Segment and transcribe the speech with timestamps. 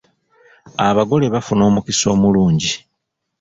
[0.87, 2.71] Abagole bafuna omukisa omulungi.